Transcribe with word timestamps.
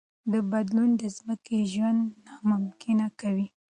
دا 0.31 0.39
بدلون 0.51 0.89
د 1.01 1.03
ځمکې 1.17 1.57
ژوند 1.73 2.01
ناممکن 2.25 2.97
کوي. 3.21 3.47